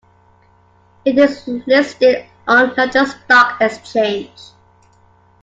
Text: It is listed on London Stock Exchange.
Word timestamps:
It 1.05 1.15
is 1.19 1.47
listed 1.67 2.25
on 2.47 2.73
London 2.73 3.05
Stock 3.05 3.61
Exchange. 3.61 4.31